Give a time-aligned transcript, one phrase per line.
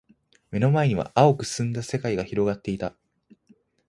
[0.49, 2.95] 目の前には蒼く澄んだ世界が広がっていた。